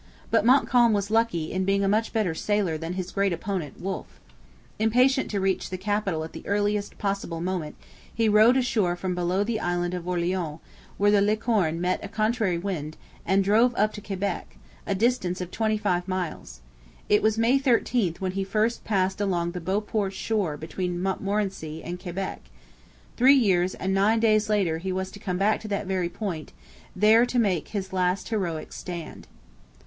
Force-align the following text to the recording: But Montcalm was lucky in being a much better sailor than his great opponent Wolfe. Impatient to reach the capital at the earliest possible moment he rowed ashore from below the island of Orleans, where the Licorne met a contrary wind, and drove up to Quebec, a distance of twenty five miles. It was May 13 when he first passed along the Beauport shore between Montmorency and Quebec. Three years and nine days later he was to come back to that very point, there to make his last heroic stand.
But 0.31 0.43
Montcalm 0.43 0.93
was 0.93 1.11
lucky 1.11 1.51
in 1.51 1.63
being 1.63 1.83
a 1.83 1.87
much 1.87 2.11
better 2.11 2.33
sailor 2.33 2.75
than 2.75 2.93
his 2.93 3.11
great 3.11 3.31
opponent 3.31 3.79
Wolfe. 3.79 4.19
Impatient 4.79 5.29
to 5.29 5.39
reach 5.39 5.69
the 5.69 5.77
capital 5.77 6.23
at 6.23 6.31
the 6.33 6.43
earliest 6.47 6.97
possible 6.97 7.39
moment 7.39 7.75
he 8.11 8.27
rowed 8.27 8.57
ashore 8.57 8.95
from 8.95 9.13
below 9.13 9.43
the 9.43 9.59
island 9.59 9.93
of 9.93 10.07
Orleans, 10.07 10.57
where 10.97 11.11
the 11.11 11.21
Licorne 11.21 11.79
met 11.79 12.03
a 12.03 12.07
contrary 12.07 12.57
wind, 12.57 12.97
and 13.27 13.43
drove 13.43 13.75
up 13.75 13.93
to 13.93 14.01
Quebec, 14.01 14.57
a 14.87 14.95
distance 14.95 15.39
of 15.39 15.51
twenty 15.51 15.77
five 15.77 16.07
miles. 16.07 16.61
It 17.07 17.21
was 17.21 17.37
May 17.37 17.59
13 17.59 18.15
when 18.17 18.31
he 18.31 18.43
first 18.43 18.83
passed 18.83 19.21
along 19.21 19.51
the 19.51 19.61
Beauport 19.61 20.13
shore 20.13 20.57
between 20.57 20.99
Montmorency 20.99 21.83
and 21.83 22.01
Quebec. 22.01 22.41
Three 23.17 23.35
years 23.35 23.75
and 23.75 23.93
nine 23.93 24.19
days 24.19 24.49
later 24.49 24.79
he 24.79 24.91
was 24.91 25.11
to 25.11 25.19
come 25.19 25.37
back 25.37 25.59
to 25.59 25.67
that 25.67 25.85
very 25.85 26.09
point, 26.09 26.53
there 26.95 27.23
to 27.27 27.37
make 27.37 27.67
his 27.67 27.93
last 27.93 28.29
heroic 28.29 28.73
stand. 28.73 29.27